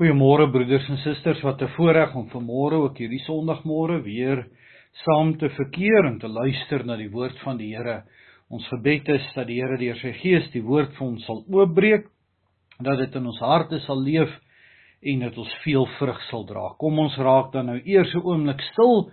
[0.00, 4.48] Goeiemôre broeders en susters, wat 'n voorreg om vanmôre ook hierdie Sondagmôre weer
[5.04, 8.04] saam te verkeer en te luister na die woord van die Here.
[8.48, 12.06] Ons gebed is dat die Here deur sy Gees die woord vir ons sal oopbreek,
[12.80, 14.30] dat dit in ons harte sal leef
[15.02, 16.74] en dat ons veel vrug sal dra.
[16.78, 19.12] Kom ons raak dan nou eers 'n oomblik stil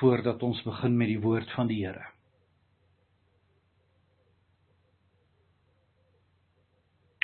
[0.00, 2.06] voordat ons begin met die woord van die Here.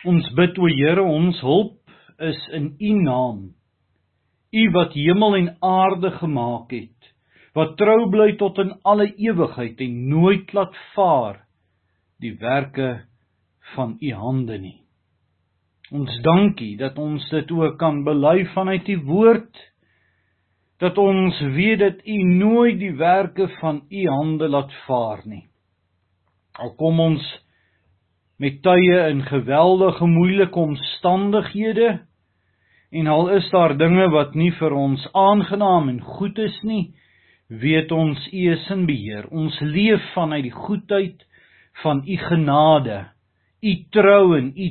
[0.05, 1.88] Ons bid o Here, ons hulp
[2.19, 3.39] is in U naam.
[4.51, 7.13] U wat hemel en aarde gemaak het,
[7.55, 11.45] wat trou bly tot in alle ewigheid en nooit laat vaar
[12.23, 13.05] die werke
[13.75, 14.79] van U hande nie.
[15.93, 19.65] Ons dankie dat ons dit ook kan bely vanuit U woord
[20.79, 25.47] dat ons weet dat U nooit die werke van U hande laat vaar nie.
[26.59, 27.25] Al kom ons
[28.39, 31.89] met tye in geweldige moeilike omstandighede
[32.91, 36.95] En al is daar dinge wat nie vir ons aangenaam en goed is nie,
[37.49, 39.29] weet ons U is in beheer.
[39.29, 41.25] Ons leef vanuit die goedheid
[41.83, 42.99] van U genade,
[43.61, 44.69] U trou en U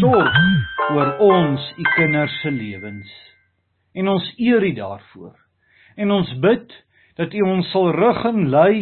[0.00, 0.40] sorg
[0.94, 3.12] oor ons, U kinders se lewens.
[3.94, 5.34] En ons eer U daarvoor.
[5.96, 6.72] En ons bid
[7.18, 8.74] dat U ons sal rig en lei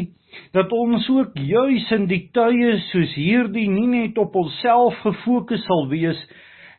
[0.53, 5.87] dat ons ook juis in die tye soos hierdie nie net op onsself gefokus sal
[5.89, 6.21] wees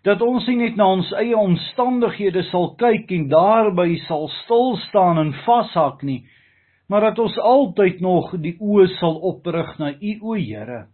[0.08, 5.20] dat ons nie net na ons eie omstandighede sal kyk en daarby sal stil staan
[5.20, 6.22] en vashak nie,
[6.88, 10.86] maar dat ons altyd nog die oë sal oprig na U o Here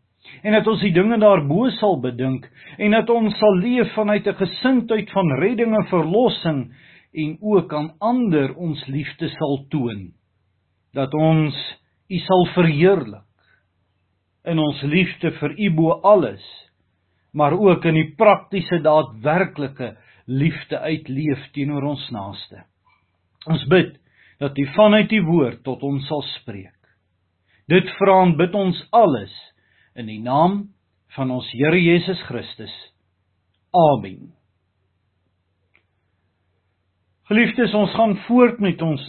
[0.41, 2.47] en dat ons die dinge daarbo sal bedink
[2.79, 6.71] en dat ons sal leef vanuit 'n gesindheid van redding en verlossing
[7.13, 10.11] en ook aan ander ons liefde sal toon
[10.93, 11.55] dat ons
[12.09, 13.27] U sal verheerlik
[14.45, 16.62] in ons liefde vir U bo alles
[17.33, 19.95] maar ook in die praktiese daadwerklike
[20.25, 22.63] liefde uitleef teenoor ons naaste.
[23.49, 23.97] Ons bid
[24.39, 26.77] dat U vanuit U woord tot ons sal spreek.
[27.71, 29.33] Dit vra en bid ons alles
[29.95, 30.73] in die naam
[31.15, 32.73] van ons Here Jesus Christus.
[33.73, 34.33] Amen.
[37.29, 39.03] Geliefdes, ons gaan voort met ons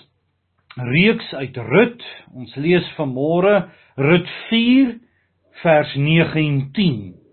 [0.76, 2.04] reeks uit Rut.
[2.34, 3.56] Ons lees vanmôre
[3.98, 4.94] Rut 4
[5.62, 7.23] vers 9 en 10.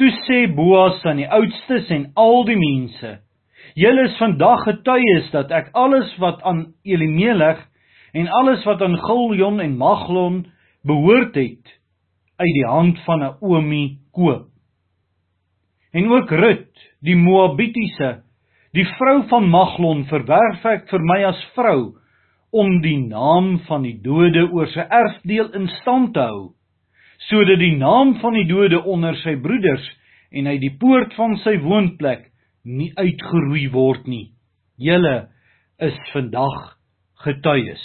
[0.00, 3.18] Toe sê Boas aan die oudstes en al die mense:
[3.76, 7.60] "Julle is vandag getuies dat ek alles wat aan Elimelech
[8.16, 10.38] en alles wat aan Giljon en Maglon
[10.88, 11.74] behoort het
[12.40, 14.46] uit die hand van Naomi koop.
[15.92, 16.72] En ook Rut,
[17.04, 18.22] die Moabitiese,
[18.72, 21.92] die vrou van Maglon verwerf ek vir my as vrou
[22.56, 26.54] om die naam van die dode oor sy erfdeel in stand te hou."
[27.28, 29.86] Sodat die naam van die dode onder sy broeders
[30.30, 32.28] en uit die poort van sy woonplek
[32.64, 34.30] nie uitgeroei word nie.
[34.80, 35.30] Julle
[35.80, 36.76] is vandag
[37.24, 37.82] getuies.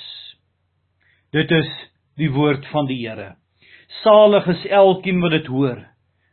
[1.35, 1.71] Dit is
[2.19, 3.35] die woord van die Here.
[4.03, 5.81] Salig is elkeen wat dit hoor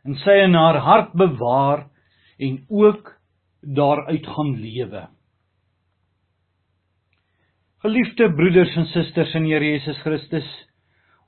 [0.03, 1.85] en sy in haar hart bewaar
[2.43, 3.13] en ook
[3.63, 5.03] daaruit gaan lewe.
[7.83, 10.47] Geliefde broeders en susters in Here Jesus Christus,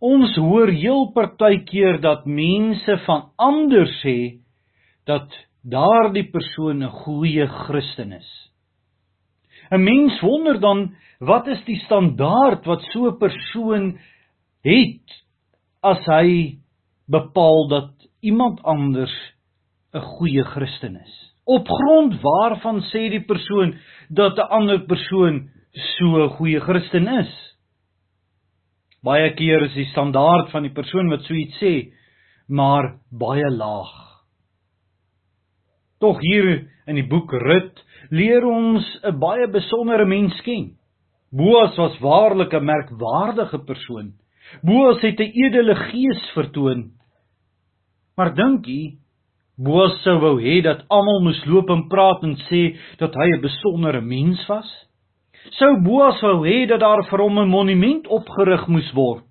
[0.06, 4.18] Ons hoor heel partykeer dat mense van ander sê
[5.10, 5.32] dat
[5.66, 8.30] daardie persoon 'n goeie Christen is.
[9.72, 13.98] 'n Mens wonder dan wat is die standaard wat so 'n persoon
[14.64, 15.08] het
[15.82, 16.58] as hy
[17.08, 17.92] bepaal dat
[18.22, 19.16] iemand anders
[19.94, 21.16] 'n goeie Christen is.
[21.46, 23.76] Op grond waarvan sê die persoon
[24.10, 27.55] dat 'n ander persoon so 'n goeie Christen is?
[29.06, 31.74] Baie keer is die standaard van die persoon wat so iets sê
[32.50, 33.94] maar baie laag.
[36.02, 40.74] Tog hier in die boek Rut leer ons 'n baie besondere mens ken.
[41.32, 44.14] Boas was waarlik 'n merkwaardige persoon.
[44.64, 46.92] Boas het 'n edele gees vertoon.
[48.18, 48.98] Maar dink u
[49.58, 53.42] Boas sou wou hê dat almal moes loop en praat en sê dat hy 'n
[53.42, 54.68] besondere mens was?
[55.52, 59.24] Sou Boas wou hê dat daar vir hom 'n monument opgerig moes word.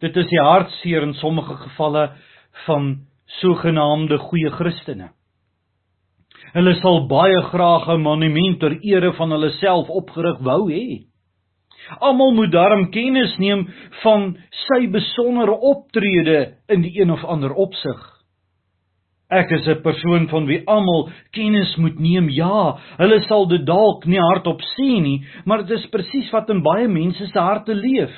[0.00, 2.12] Dit is die hartseer in sommige gevalle
[2.66, 5.10] van sogenaamde goeie Christene.
[6.52, 11.06] Hulle sal baie graag 'n monument ter ere van hulle self opgerig wou hê.
[12.00, 13.68] Almal moet daarom kennis neem
[14.02, 18.13] van sy besondere optrede in die een of ander opsig.
[19.34, 22.28] Ek is 'n persoon van wie almal kennis moet neem.
[22.30, 26.62] Ja, hulle sal dit dalk nie hardop sê nie, maar dit is presies wat in
[26.62, 28.14] baie mense se harte leef.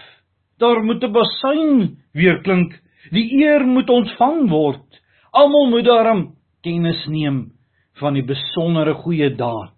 [0.59, 2.73] Daar moet 'n basuin weer klink.
[3.13, 5.01] Die eer moet ontvang word.
[5.33, 7.53] Almal moet daarom kennis neem
[8.01, 9.73] van die besondere goeie daad.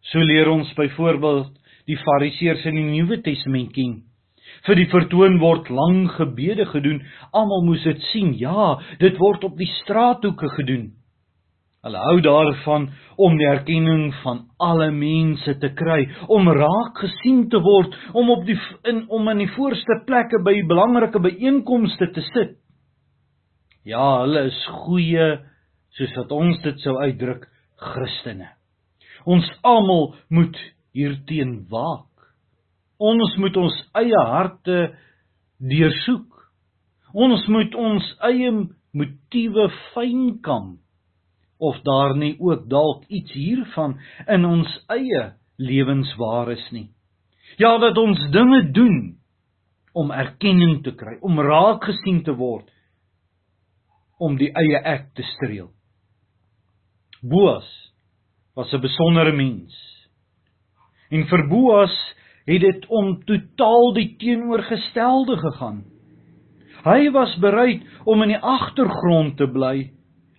[0.00, 1.52] So leer ons byvoorbeeld
[1.86, 4.02] die Fariseërs in die Nuwe Testament ken.
[4.66, 7.00] Vir die vertoon word lang gebede gedoen.
[7.34, 8.34] Almal moes dit sien.
[8.38, 10.92] Ja, dit word op die straathoeke gedoen.
[11.82, 12.84] Hulle hou daarvan
[13.18, 18.44] om die erkenning van alle mense te kry, om raak gesien te word, om op
[18.46, 18.54] die
[18.86, 22.54] in om in die voorste plekke by belangrike byeenkomste te sit.
[23.82, 25.26] Ja, hulle is goeie,
[25.98, 27.48] soos wat ons dit sou uitdruk,
[27.82, 28.52] Christene.
[29.26, 30.58] Ons almal moet
[30.94, 32.11] hierteen waak.
[33.02, 34.78] Ons moet ons eie harte
[35.58, 36.28] deursoek.
[37.12, 38.52] Ons moet ons eie
[38.92, 40.76] motiewe fynkam
[41.62, 43.94] of daar nie ook dalk iets hiervan
[44.26, 45.28] in ons eie
[45.62, 46.88] lewens waar is nie.
[47.60, 48.96] Ja, dat ons dinge doen
[49.92, 52.66] om erkenning te kry, om raak gesien te word,
[54.18, 55.68] om die eie ek te streel.
[57.22, 57.68] Boas
[58.56, 59.74] was 'n besondere mens.
[61.10, 61.94] En vir Boas
[62.46, 65.84] het dit om totaal die teenoorgestelde gegaan.
[66.84, 69.92] Hy was bereid om in die agtergrond te bly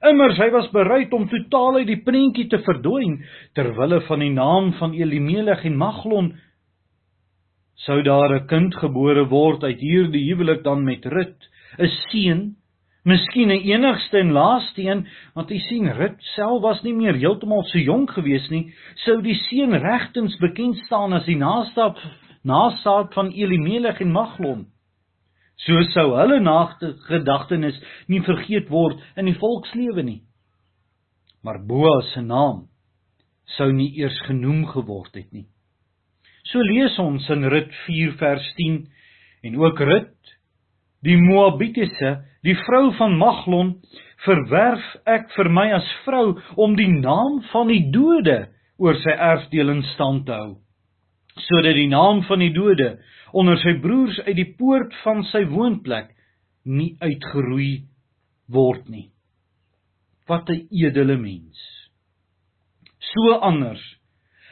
[0.04, 3.22] Immers hy was bereid om totaal uit die prentjie te verdwyn
[3.56, 6.34] ter wille van die naam van Elimelech en Maglon.
[7.86, 11.40] Sou daar 'n kind gebore word uit hierdie huwelik dan met Rut,
[11.80, 12.56] 'n seun,
[13.04, 17.64] miskien 'n enigste en laaste een, want jy sien Rut self was nie meer heeltemal
[17.64, 18.74] so jonk gewees nie,
[19.06, 21.94] sou die seun regtens bekend staan as die naaste
[22.44, 24.66] nasaad van Elimelech en Maglon.
[25.64, 30.22] So sou hulle nagedagtenis nie vergeet word in die volkslewe nie.
[31.44, 32.68] Maar Boas se naam
[33.58, 35.46] sou nie eers genoem geword het nie.
[36.52, 38.88] So lees ons in Rut 4 vers 10
[39.44, 40.36] en ook Rut
[41.04, 43.76] die Moabitiese, die vrou van Maglon,
[44.26, 48.48] verwerf ek vir my as vrou om die naam van die dode
[48.80, 50.54] oor sy erfdeel in stand te hou
[51.40, 52.90] sodat die naam van die dode
[53.34, 56.12] onder sy broers uit die poort van sy woonplek
[56.64, 57.86] nie uitgeroei
[58.54, 59.10] word nie.
[60.28, 61.58] Wat 'n edele mens.
[63.00, 63.82] So anders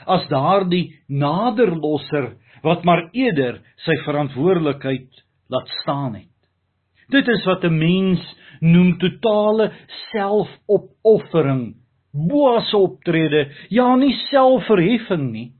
[0.07, 5.09] as daardie naderlosser wat maar eerder sy verantwoordelikheid
[5.49, 6.30] laat staan het.
[7.11, 8.21] Dit is wat 'n mens
[8.61, 9.71] noem totale
[10.11, 11.75] selfopoffering,
[12.13, 15.51] boas optrede, ja nie selfverheffing nie,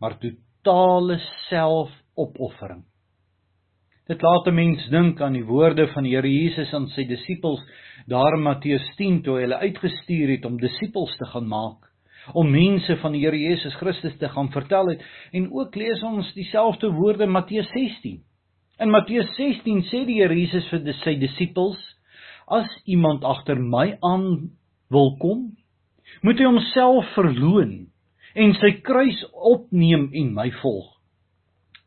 [0.00, 1.18] maar totale
[1.48, 2.84] selfopoffering.
[4.08, 7.60] Dit laat 'n mens dink aan die woorde van die Here Jesus aan sy disippels
[8.06, 11.90] daar in Matteus 10 toe hy hulle uitgestuur het om disippels te gaan maak,
[12.32, 15.02] om mense van die Here Jesus Christus te gaan vertel het
[15.32, 18.22] en ook lees ons dieselfde woorde Matteus 16.
[18.80, 21.76] In Matteus 16 sê die Here Jesus vir sy disippels:
[22.48, 24.54] As iemand agter my aan
[24.88, 25.50] wil kom,
[26.24, 27.74] moet hy homself verloën
[28.40, 29.20] en sy kruis
[29.52, 30.88] opneem en my volg.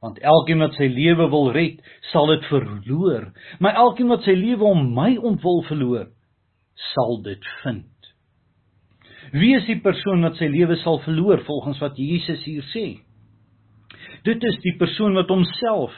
[0.05, 1.81] Want elkeen wat sy lewe wil red,
[2.11, 6.07] sal dit verloor, maar elkeen wat sy lewe om my ontwil verloor,
[6.93, 7.89] sal dit vind.
[9.33, 12.87] Wie is die persoon wat sy lewe sal verloor volgens wat Jesus hier sê?
[14.27, 15.95] Dit is die persoon wat homself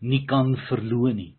[0.00, 1.34] nie kan verloon nie.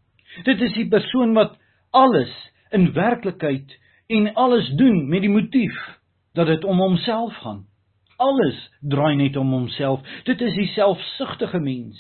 [0.46, 1.58] Dit is die persoon wat
[1.92, 2.32] alles
[2.72, 3.72] in werklikheid
[4.08, 5.78] en alles doen met die motief
[6.38, 7.66] dat dit om homself gaan
[8.20, 10.04] alles draai net om homself.
[10.28, 12.00] Dit is die selfsugtige mens.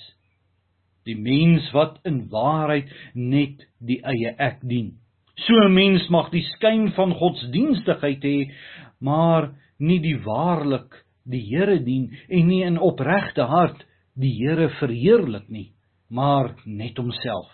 [1.07, 4.97] Die mens wat in waarheid net die eie ek dien.
[5.39, 8.51] So 'n mens mag die skyn van godsdienstigheid hê,
[8.99, 15.49] maar nie die waarlik die Here dien en nie in opregte hart die Here verheerlik
[15.49, 15.71] nie,
[16.09, 17.49] maar net homself.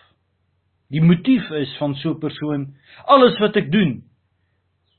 [0.88, 4.02] Die motief is van so 'n persoon alles wat ek doen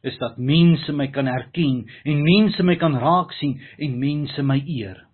[0.03, 4.61] is dat mense my kan herken en mense my kan raak sien en mense my
[4.65, 5.07] eer.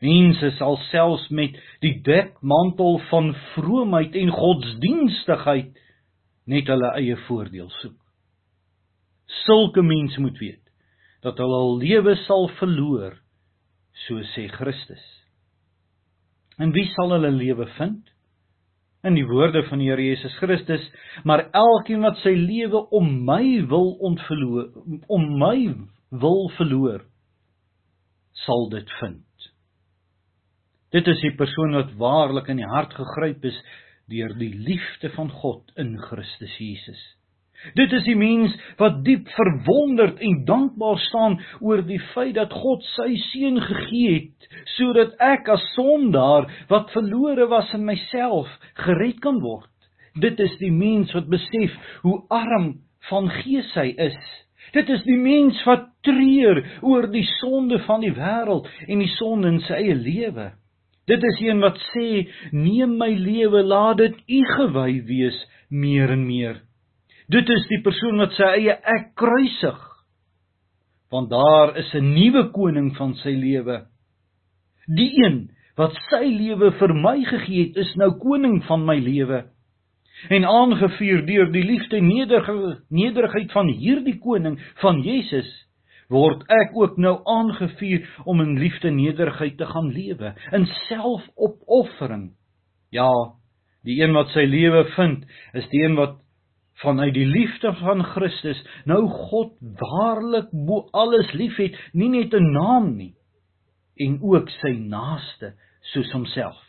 [0.00, 5.72] Mense sal selfs met die dekmantel van vroomheid en godsdienstigheid
[6.46, 7.98] net hulle eie voordeel soek.
[9.44, 10.64] Sulke mense moet weet
[11.22, 13.16] dat hulle hul lewe sal verloor,
[14.06, 15.17] so sê Christus.
[16.58, 18.08] En wie sal hulle lewe vind?
[19.06, 20.82] in die woorde van die Here Jesus Christus,
[21.24, 24.72] maar elkeen wat sy lewe om my wil ontverloor,
[25.06, 25.58] om my
[26.10, 27.04] wil verloor,
[28.44, 29.24] sal dit vind.
[30.94, 33.56] Dit is die persoon wat waarlik in die hart gegryp is
[34.08, 37.00] deur die liefde van God in Christus Jesus.
[37.74, 42.84] Dit is die mens wat diep verwonderd en dankbaar staan oor die feit dat God
[42.94, 48.50] sy seun gegee het sodat ek as sondaar wat verlore was in myself
[48.84, 49.70] gered kan word.
[50.18, 52.76] Dit is die mens wat besef hoe arm
[53.10, 54.20] van gees hy is
[54.72, 59.54] Dit is die mens wat treur oor die sonde van die wêreld en die sonde
[59.54, 60.50] in sy eie lewe.
[61.08, 65.38] Dit is een wat sê: "Neem my lewe, laat dit U gewy wees
[65.70, 66.60] meer en meer."
[67.28, 69.78] Dit is die persoon wat sy eie ek kruisig.
[71.12, 73.86] Want daar is 'n nuwe koning van sy lewe.
[74.88, 79.44] Die een wat sy lewe vir my gegee het, is nou koning van my lewe.
[80.28, 82.08] En aangevuur deur die liefde en
[82.90, 85.48] nederigheid van hierdie koning van Jesus,
[86.08, 92.32] word ek ook nou aangevuur om in liefde en nederigheid te gaan lewe, in selfopoffering.
[92.90, 93.10] Ja,
[93.84, 96.18] die een wat sy lewe vind, is die een wat
[96.82, 102.96] vanuit die liefde van Christus nou God waarlik bo alles liefhet, nie net 'n naam
[102.96, 103.14] nie,
[103.96, 105.54] en ook sy naaste
[105.92, 106.68] soos homself.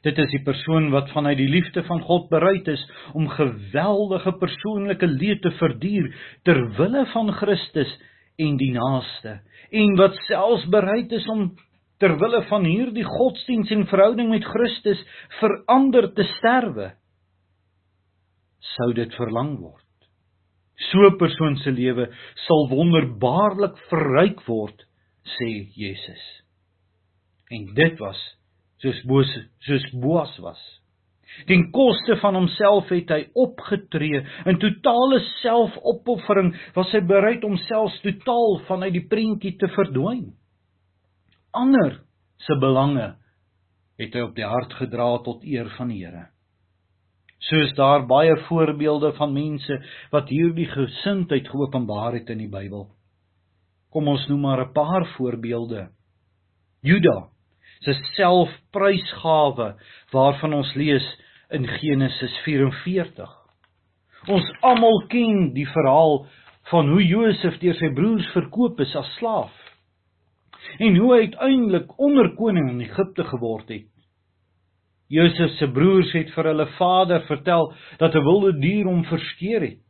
[0.00, 5.06] Dit is die persoon wat vanuit die liefde van God bereid is om geweldige persoonlike
[5.06, 6.08] leed te verduur
[6.48, 7.90] ter wille van Christus
[8.40, 9.40] en die naaste
[9.70, 11.50] en wat selfs bereid is om
[12.00, 15.02] ter wille van hierdie godsdiens en verhouding met Christus
[15.36, 16.94] verander te sterwe
[18.76, 19.86] sou dit verlang word
[20.90, 22.08] so 'n persoon se lewe
[22.46, 24.86] sal wonderbaarlik verryk word
[25.38, 26.26] sê Jesus
[27.50, 28.20] en dit was
[28.80, 29.30] soos Boas
[29.66, 30.60] soos Boas was.
[31.46, 38.00] Ten koste van homself het hy opgetree in totale selfopoffering, was hy bereid om selfs
[38.02, 40.32] totaal vanuit die prentjie te verdwyn.
[41.54, 42.00] Ander
[42.40, 43.12] se belange
[44.00, 46.26] het hy op die hart gedra tot eer van die Here.
[47.48, 49.80] Soos daar baie voorbeelde van mense
[50.12, 52.88] wat hierdie gesindheid geopenbaar het in die Bybel.
[53.90, 55.88] Kom ons noem maar 'n paar voorbeelde.
[56.82, 57.28] Juda
[57.80, 59.74] se selfprysgawe
[60.12, 61.06] waarvan ons lees
[61.50, 63.30] in Genesis 44.
[64.28, 66.26] Ons almal ken die verhaal
[66.70, 69.56] van hoe Josef deur sy broers verkoop is as slaaf
[70.78, 73.89] en hoe hy uiteindelik onderkoning in Egipte geword het.
[75.10, 79.82] Josef se broers het vir hulle vader vertel dat 'n wilde dier hom verskeer het.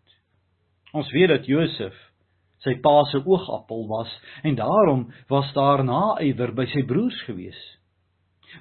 [0.93, 1.95] Ons weet dat Josef
[2.65, 4.11] sy pa se oogappel was
[4.43, 7.61] en daarom was daar naaiwer by sy broers gewees.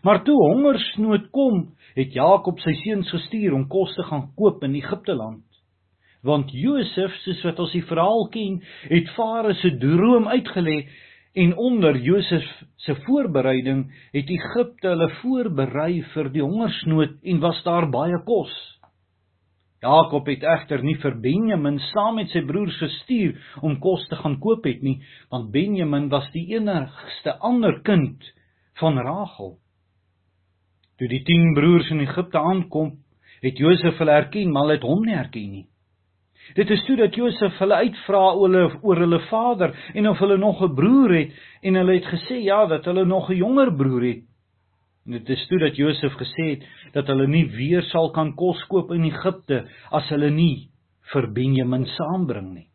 [0.03, 4.75] Maar toe hongersnood kom, het Jakob sy seuns gestuur om kos te gaan koop in
[4.75, 5.43] Egipte land.
[6.23, 10.83] Want Josef, soos wat ons die verhaal ken, het Farao se droom uitgelê
[11.39, 17.87] en onder Josef se voorbereiding het Egipte hulle voorberei vir die hongersnood en was daar
[17.91, 18.51] baie kos.
[19.79, 24.35] Jakob het egter nie vir Benjamin saam met sy broers gestuur om kos te gaan
[24.43, 24.97] koop het nie,
[25.31, 28.25] want Benjamin was die enigste ander kind
[28.81, 29.55] van Rachel.
[30.99, 32.97] Toe die 10 broers in Egipte aankom,
[33.39, 35.67] het Josef hulle herken, maar hulle het hom nie herken nie.
[36.55, 40.37] Dit is toe dat Josef hulle uitvra oor hulle oor hulle vader en of hulle
[40.37, 44.03] nog 'n broer het en hulle het gesê ja dat hulle nog 'n jonger broer
[44.03, 44.23] het.
[45.05, 46.63] En dit is toe dat Josef gesê het
[46.93, 50.69] dat hulle nie weer sal kan kos koop in Egipte as hulle nie
[51.13, 52.67] vir Benjamin saambring nie.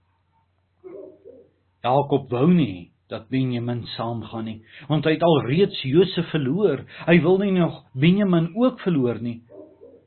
[1.83, 6.85] Jakob wou nie dat Benjamin saamgaan nie, want hy het al reeds Josef verloor.
[7.07, 9.43] Hy wil nie nog Benjamin ook verloor nie.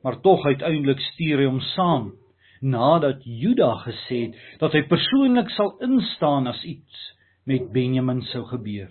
[0.02, 2.12] Maar tog uiteindelik stuur hy hom saam
[2.62, 7.04] nadat Juda gesê het dat hy persoonlik sal instaan as iets
[7.48, 8.90] met Benjamin sou gebeur.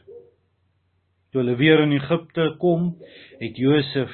[1.32, 2.96] Toe hulle weer in Egipte kom,
[3.42, 4.14] het Josef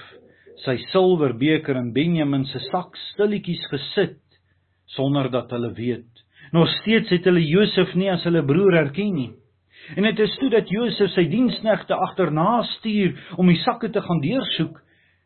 [0.64, 4.20] sy silwerbeker in Benjamin se sak stilletjies gesit
[4.96, 6.10] sonder dat hulle weet.
[6.54, 9.32] Nog steeds het hulle Josef nie as hulle broer erken nie.
[9.98, 14.22] En dit is toe dat Josef sy diensknegte agterna stuur om die sakke te gaan
[14.24, 14.80] deursoek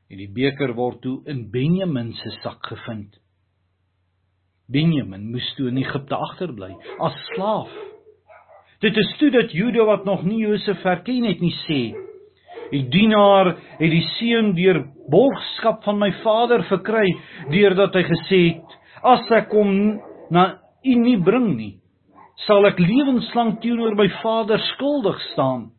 [0.07, 3.17] en die beker word toe in Benjamin se sak gevind.
[4.67, 7.71] Benjamin moes toe in Egipte agterbly as slaaf.
[8.83, 11.95] Dit is toe dat Juda wat nog nie Josef herken het nie sê:
[12.71, 17.07] "Die dienaar het die seun deur borgskap van my vader verkry
[17.50, 21.79] deurdat hy gesê het: As ek hom na u nie bring nie,
[22.45, 25.71] sal ek lewenslang teenoor my Vader skuldig staan.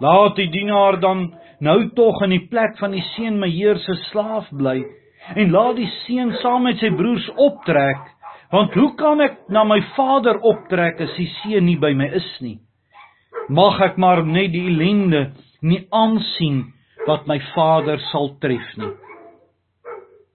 [0.00, 1.28] Laat die dienaar dan
[1.60, 4.80] nou tog in die plek van die seun my Heer se slaaf bly
[5.36, 8.00] en laat die seun saam met sy broers optrek,
[8.50, 12.30] want hoe kan ek na my Vader optrek as die seun nie by my is
[12.40, 12.58] nie?
[13.48, 15.30] Mag ek maar net die ellende
[15.62, 16.72] nie aansien
[17.06, 18.92] wat my Vader sal tref nie.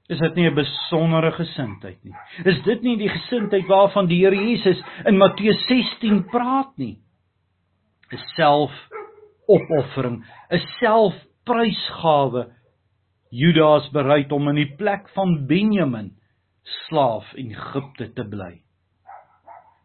[0.09, 2.13] Is dit nie 'n besondere gesindheid nie?
[2.45, 6.97] Is dit nie die gesindheid waarvan die Here Jesus in Matteus 16 praat nie?
[8.11, 12.51] 'n Selfopoffering, 'n selfprysgawe.
[13.35, 16.13] Judas bereid om in die plek van Benjamin
[16.87, 18.61] slaaf in Egipte te bly.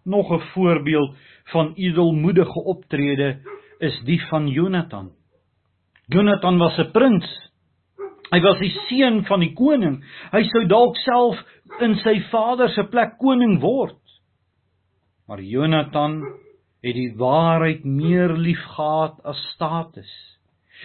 [0.05, 1.17] Nog 'n voorbeeld
[1.53, 3.41] van edelmoedige optrede
[3.79, 5.11] is die van Jonathan.
[6.07, 7.51] Jonathan was 'n prins.
[8.31, 10.05] Hy was die seun van die koning.
[10.33, 11.39] Hy sou dalk self
[11.81, 13.99] in sy vader se plek koning word.
[15.27, 16.23] Maar Jonathan
[16.83, 20.40] het die waarheid meer liefgehad as status.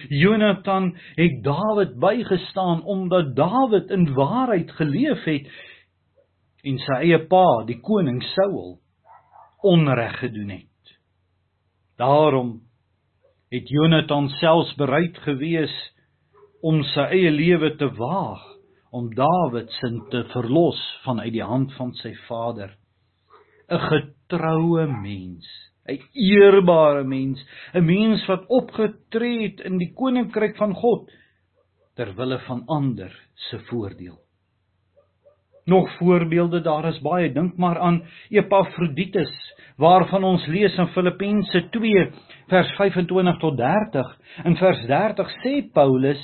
[0.08, 5.48] Jonathan het Dawid bygestaan omdat Dawid in waarheid geleef het
[6.66, 8.78] en sy eie pa, die koning Saul,
[9.62, 10.96] onreg gedoen het.
[11.96, 12.56] Daarom
[13.54, 15.74] het Jonathan selfs bereid gewees
[16.66, 18.42] om sy eie lewe te waag
[18.90, 22.74] om Dawid se te verlos vanuit die hand van sy vader.
[23.68, 25.46] 'n Getroue mens,
[25.88, 27.40] 'n eerbare mens,
[27.74, 31.10] 'n mens wat opgetree het in die koninkryk van God
[31.96, 34.18] ter wille van ander se voordeel.
[35.66, 37.32] Nog voorbeelde daar is baie.
[37.32, 42.10] Dink maar aan Epafroditus waarvan ons lees in Filippense 2
[42.48, 44.12] vers 25 tot 30.
[44.44, 46.22] In vers 30 sê Paulus: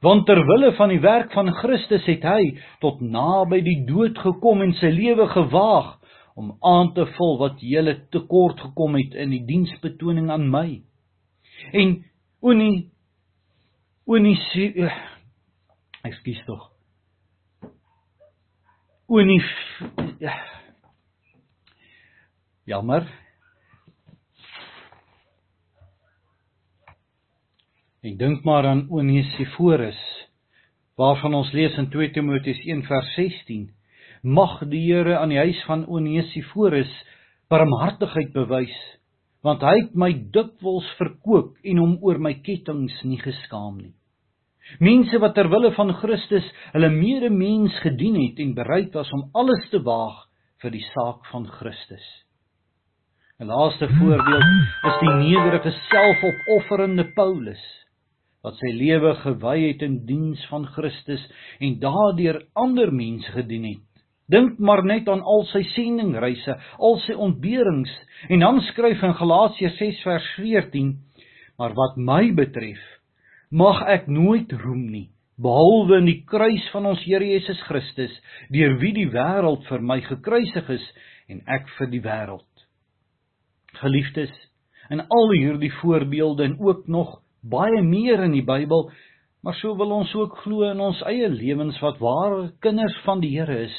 [0.00, 4.62] Want ter wille van die werk van Christus het hy tot naby die dood gekom
[4.62, 5.96] en sy lewe gewaag
[6.36, 10.82] om aan te vul wat julle tekort gekom het in die diensbetoning aan my.
[11.72, 11.96] En
[12.44, 12.90] Onie
[14.04, 14.98] Onie eh,
[16.06, 16.68] Ekskuus tog.
[19.06, 19.48] Onif
[20.20, 20.34] ja.
[22.66, 23.06] Jammer.
[28.06, 29.98] Ek dink maar aan Onesiforus
[30.96, 33.66] waarvan ons lees in 2 Timoteus 1 vers 16.
[34.26, 36.90] Mag die Here aan die huis van Onesiforus
[37.52, 38.74] barmhartigheid bewys
[39.46, 43.94] want hy het my dikwels verkoop en hom oor my kettinge nie geskaam nie.
[44.82, 49.68] Mense wat ter wille van Christus hulle medemens gedien het en bereid was om alles
[49.70, 50.24] te waag
[50.64, 52.06] vir die saak van Christus.
[53.38, 54.52] 'n Laaste voorbeeld
[54.90, 57.62] is die nederige selfopofferende Paulus
[58.42, 61.22] wat sy lewe gewy het in diens van Christus
[61.60, 63.95] en daardeur ander mense gedien het.
[64.32, 67.92] Dink maar net aan al sy sendingreise, al sy ontberings
[68.28, 70.94] en dan skryf in Galasiërs 6 vers 14:
[71.58, 72.82] Maar wat my betref,
[73.50, 78.12] mag ek nooit roem nie behalwe in die kruis van ons Here Jesus Christus
[78.52, 80.86] deur wie die wêreld vir my gekruisig is
[81.28, 82.48] en ek vir die wêreld.
[83.76, 84.32] Geliefdes,
[84.88, 88.88] in al hierdie voorbeelde en ook nog baie meer in die Bybel,
[89.44, 93.34] maar so wil ons ook glo in ons eie lewens wat ware kinders van die
[93.36, 93.76] Here is,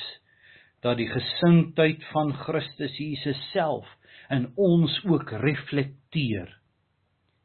[0.81, 3.87] dat die gesindheid van Christus Jesus self
[4.29, 6.57] in ons ook reflekteer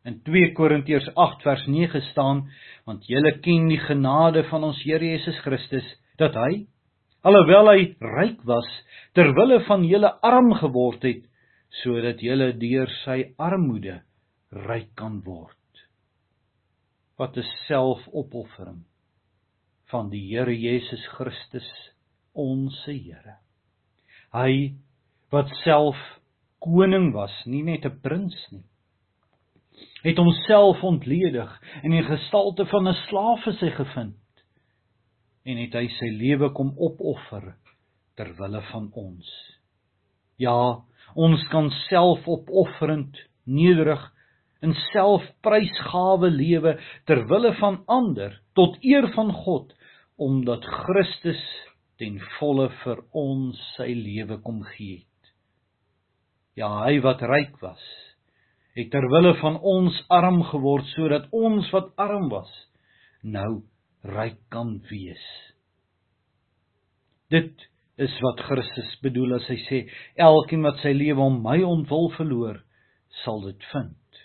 [0.02, 2.46] In 2 Korintiërs 8 vers 9 staan:
[2.88, 5.86] Want julle ken die genade van ons Here Jesus Christus
[6.18, 6.64] dat hy
[7.22, 8.66] alhoewel hy ryk was,
[9.14, 11.22] ter wille van julle arm geword het
[11.82, 14.00] sodat julle deur sy armoede
[14.66, 15.84] ryk kan word.
[17.16, 18.82] Wat 'n selfopoffering
[19.94, 21.68] van die Here Jesus Christus,
[22.34, 23.38] ons Here.
[24.32, 24.74] Hy
[25.32, 25.96] wat self
[26.62, 28.64] koning was, nie net 'n prins nie,
[30.02, 31.50] het homself ontledig
[31.82, 34.18] en in gestalte van 'n slaaf sy gevind
[35.44, 37.54] en het hy sy lewe kom opoffer
[38.16, 39.28] ter wille van ons.
[40.38, 40.82] Ja,
[41.14, 44.02] ons kan selfopofferend, nederig
[44.62, 49.72] in selfprysgawe lewe ter wille van ander tot eer van God
[50.16, 51.42] omdat Christus
[52.02, 55.28] ten volle vir ons sy lewe kom gee het.
[56.58, 57.82] Ja, hy wat ryk was,
[58.74, 62.50] het ter wille van ons arm geword sodat ons wat arm was
[63.22, 63.62] nou
[64.02, 65.22] ryk kan wees.
[67.30, 67.68] Dit
[68.02, 69.80] is wat Christus bedoel as hy sê
[70.26, 72.58] elkeen wat sy lewe om my ontwil verloor
[73.22, 74.22] sal dit vind.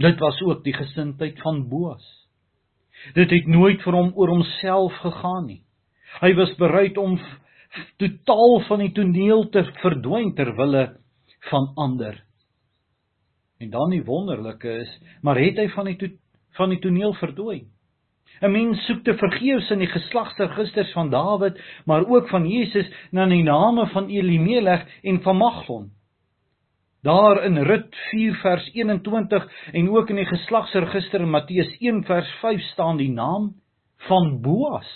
[0.00, 2.06] Dit was ook die gesindheid van Boas.
[3.16, 5.62] Dit het nooit vir hom oor homself gegaan nie.
[6.20, 7.18] Hy was bereid om
[8.02, 10.88] totaal van die toneel te verdwyn ter wille
[11.50, 12.18] van ander
[13.60, 16.08] En dan die wonderlike is, maar het hy van die to
[16.56, 17.66] van die toneel verdwyn?
[18.40, 23.26] 'n Mens soek te vergeefs in die geslagsregisters van Dawid, maar ook van Jesus na
[23.28, 25.90] die name van Elimelech en van Maglon.
[27.02, 32.32] Daar in Rut 4 vers 21 en ook in die geslagsregister in Matteus 1 vers
[32.40, 33.54] 5 staan die naam
[34.08, 34.88] van Boas.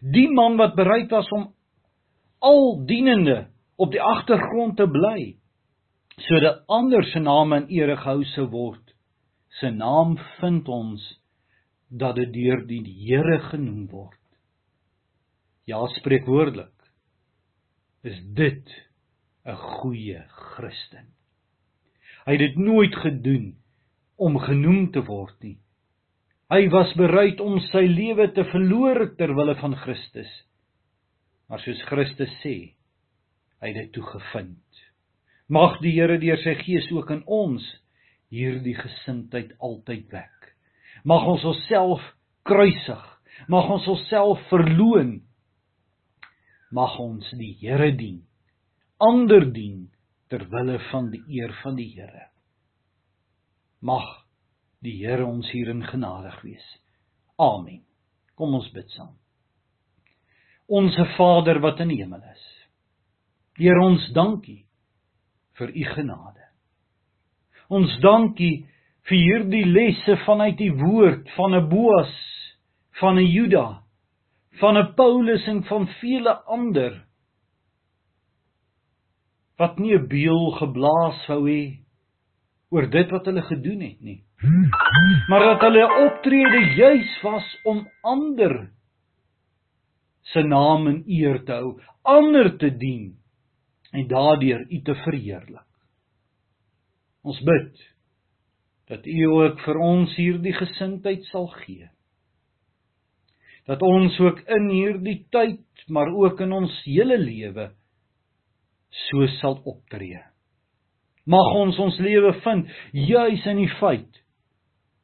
[0.00, 1.50] Die man wat bereid was om
[2.40, 5.36] al dienende op die agtergrond te bly
[6.20, 8.92] sodat ander se name in ere gehou sou word.
[9.60, 11.04] Sy naam vind ons
[11.88, 14.18] dat dit deur die Here genoem word.
[15.64, 16.76] Ja, spreekwoordelik
[18.04, 18.68] is dit
[19.44, 21.08] 'n goeie Christen.
[22.26, 23.56] Hy het dit nooit gedoen
[24.16, 25.58] om genoem te word nie.
[26.50, 30.30] Hy was bereid om sy lewe te verloor ter wille van Christus.
[31.46, 32.54] Maar soos Christus sê,
[33.62, 34.80] hy het dit toe gevind.
[35.50, 37.64] Mag die Here deur sy gees ook in ons
[38.34, 40.50] hierdie gesindheid altyd wek.
[41.06, 42.02] Mag ons onsself
[42.46, 43.04] kruisig,
[43.50, 45.20] mag ons onsself verloon.
[46.74, 48.24] Mag ons die Here dien,
[49.02, 49.88] ander dien
[50.30, 52.26] ter wille van die eer van die Here.
[53.82, 54.19] Mag
[54.80, 56.66] die Here ons hierin genadig wees.
[57.38, 57.82] Amen.
[58.36, 59.12] Kom ons bid saam.
[60.70, 62.44] Onse Vader wat in die hemel is.
[63.60, 64.62] Heer ons dankie
[65.58, 66.46] vir u genade.
[67.68, 68.64] Ons dankie
[69.08, 72.14] vir hierdie lesse vanuit u woord van 'n Boas,
[73.00, 73.82] van 'n Juda,
[74.60, 77.04] van 'n Paulus en van vele ander
[79.58, 81.80] wat nie 'n beul geblaas wou hê
[82.70, 84.20] oor dit wat hulle gedoen het nie.
[85.28, 88.70] Maar dat hulle optrede juis was om ander
[90.32, 93.16] se naam in eer te hou, ander te dien
[93.90, 95.66] en daardeur U te verheerlik.
[97.26, 97.80] Ons bid
[98.90, 101.90] dat U ook vir ons hierdie gesindheid sal gee.
[103.66, 107.70] Dat ons ook in hierdie tyd, maar ook in ons hele lewe
[109.06, 110.22] so sal optree.
[111.30, 114.18] Mag ons ons lewe vind juis in die feit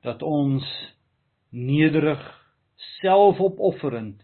[0.07, 0.67] dat ons
[1.55, 2.23] nederig,
[3.01, 4.21] selfopofferend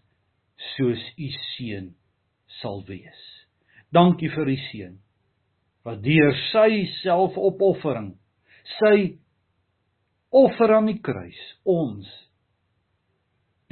[0.75, 1.93] soos u seun
[2.61, 3.23] sal wees.
[3.95, 4.99] Dankie vir u seun
[5.83, 8.13] wat deur sy selfopoffering,
[8.79, 9.17] sy
[10.31, 12.07] offer aan die kruis ons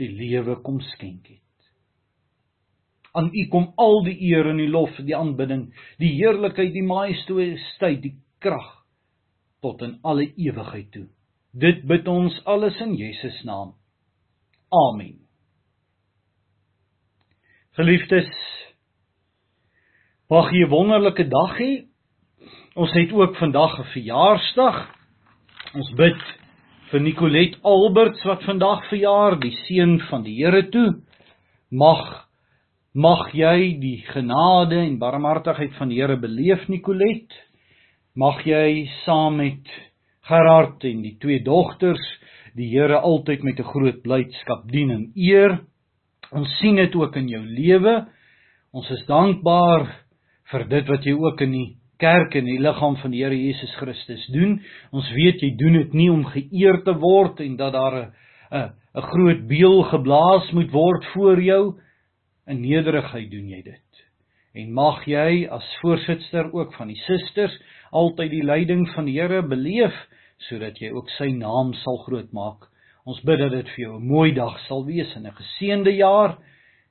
[0.01, 1.50] die lewe kom skenk het.
[3.13, 8.03] Aan U kom al die eer en die lof, die aanbidding, die heerlikheid, die majesteit,
[8.03, 8.77] die krag
[9.61, 11.09] tot in alle ewigheid toe.
[11.53, 13.75] Dit bid ons alles in Jesus naam.
[14.71, 15.19] Amen.
[17.75, 18.31] Geliefdes,
[20.31, 21.87] mag jy 'n wonderlike dag hê.
[22.77, 24.95] Ons het ook vandag 'n verjaarsdag.
[25.75, 26.23] Ons bid
[26.91, 31.03] vir Nicolet Alberts wat vandag verjaar, die seun van die Here toe.
[31.71, 32.30] Mag
[32.91, 37.31] Mag jy die genade en barmhartigheid van die Here beleef, Nicolet.
[38.19, 39.69] Mag jy saam met
[40.27, 42.03] Gerard en die twee dogters
[42.59, 45.61] die Here altyd met 'n groot blydskap dien en eer.
[46.33, 48.09] Ons sien dit ook in jou lewe.
[48.73, 49.87] Ons is dankbaar
[50.51, 53.73] vir dit wat jy ook in die kerk en die liggaam van die Here Jesus
[53.77, 54.61] Christus doen.
[54.91, 58.13] Ons weet jy doen dit nie om geëer te word en dat daar 'n
[58.51, 61.90] 'n 'n groot beeld geblaas moet word voor jou nie
[62.51, 64.01] In nederigheid doen jy dit.
[64.59, 67.55] En mag jy as voorsitter ook van die susters
[67.95, 69.95] altyd die leiding van die Here beleef
[70.49, 72.67] sodat jy ook sy naam sal grootmaak.
[73.07, 76.39] Ons bid dat dit vir jou 'n mooi dag sal wees en 'n geseënde jaar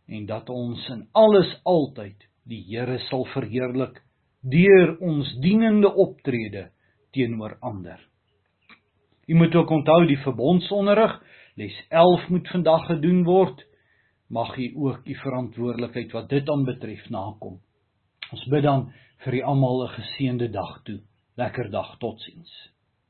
[0.07, 2.15] en dat ons in alles altyd
[2.47, 3.99] die Here sal verheerlik
[4.41, 6.69] deur ons dienende optrede
[7.11, 7.99] teenoor ander.
[9.27, 11.19] Jy moet ook onthou die verbondsonderrig
[11.57, 13.68] les 11 moet vandag gedoen word
[14.29, 17.59] mag u ook u verantwoordelikheid wat dit aanbetref nakom.
[18.31, 18.91] Ons bid dan
[19.25, 20.99] vir u almal 'n geseënde dag toe.
[21.35, 22.69] Lekker dag, totsiens.